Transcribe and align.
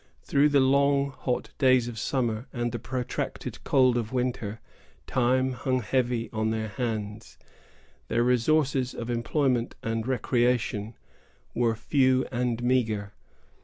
Through 0.23 0.49
the 0.49 0.59
long, 0.59 1.11
hot 1.11 1.51
days 1.59 1.87
of 1.87 1.99
summer, 1.99 2.47
and 2.51 2.71
the 2.71 2.79
protracted 2.79 3.63
cold 3.63 3.97
of 3.97 4.11
winter, 4.11 4.59
time 5.05 5.51
hung 5.51 5.81
heavy 5.81 6.27
on 6.33 6.49
their 6.49 6.69
hands. 6.69 7.37
Their 8.07 8.23
resources 8.23 8.95
of 8.95 9.11
employment 9.11 9.75
and 9.83 10.07
recreation 10.07 10.95
were 11.53 11.75
few 11.75 12.25
and 12.31 12.63
meagre. 12.63 13.13